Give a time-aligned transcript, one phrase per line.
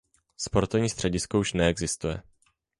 [0.37, 2.21] Sportovní středisko už neexistuje.